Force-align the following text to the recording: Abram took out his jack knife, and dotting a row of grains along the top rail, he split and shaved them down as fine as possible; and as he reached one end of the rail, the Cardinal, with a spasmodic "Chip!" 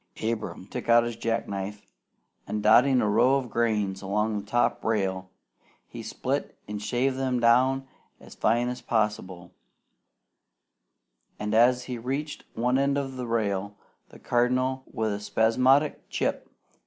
Abram 0.23 0.65
took 0.65 0.89
out 0.89 1.03
his 1.03 1.15
jack 1.15 1.47
knife, 1.47 1.85
and 2.47 2.63
dotting 2.63 3.01
a 3.01 3.07
row 3.07 3.35
of 3.35 3.51
grains 3.51 4.01
along 4.01 4.35
the 4.39 4.43
top 4.43 4.83
rail, 4.83 5.29
he 5.85 6.01
split 6.01 6.57
and 6.67 6.81
shaved 6.81 7.19
them 7.19 7.39
down 7.39 7.87
as 8.19 8.33
fine 8.33 8.67
as 8.67 8.81
possible; 8.81 9.51
and 11.37 11.53
as 11.53 11.83
he 11.83 11.99
reached 11.99 12.45
one 12.55 12.79
end 12.79 12.97
of 12.97 13.15
the 13.15 13.27
rail, 13.27 13.75
the 14.09 14.17
Cardinal, 14.17 14.81
with 14.91 15.13
a 15.13 15.19
spasmodic 15.19 16.09
"Chip!" 16.09 16.49